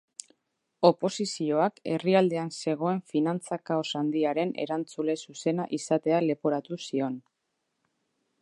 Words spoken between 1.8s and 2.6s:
herrialdean